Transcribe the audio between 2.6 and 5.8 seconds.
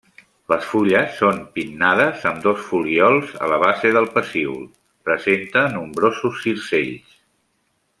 folíols a la base del pecíol, presenta